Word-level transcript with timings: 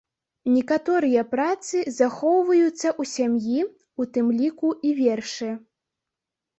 Некаторыя 0.53 1.21
працы 1.33 1.77
захоўваюцца 1.99 2.87
ў 3.01 3.13
сям'і, 3.15 3.59
у 3.69 4.03
тым 4.19 4.27
ліку 4.43 4.69
і 4.89 4.99
вершы. 5.05 5.49